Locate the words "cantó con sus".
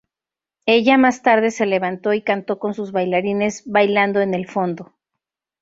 2.23-2.91